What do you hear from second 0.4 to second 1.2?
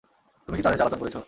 তুমি কি তাদের জ্বালাতন করেছ?